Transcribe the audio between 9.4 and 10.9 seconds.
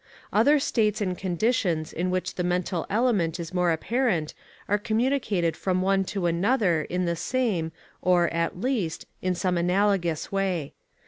analogous way.